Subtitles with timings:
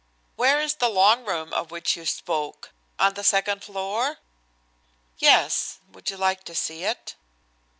[0.35, 2.71] "Where is the Long Room of which you spoke?
[2.97, 4.17] On the second floor?"
[5.19, 5.77] "Yes.
[5.91, 7.13] Would you like to see it?"